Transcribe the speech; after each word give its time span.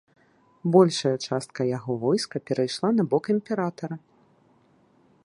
Большая 0.75 1.17
частка 1.25 1.61
яго 1.77 1.91
войска 2.05 2.37
перайшла 2.47 2.89
на 2.97 3.03
бок 3.13 3.23
імператара. 3.35 3.95